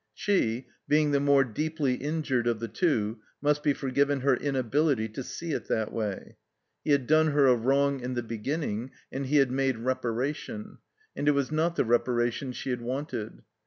[0.15, 5.21] She, being the more deeply injtired of the two, must be forgiven her inability to
[5.21, 6.37] see it that way.
[6.83, 10.79] He had done her a wrong in the beginning and he had made reparation,
[11.15, 13.43] and it was not the reparation she had wanted.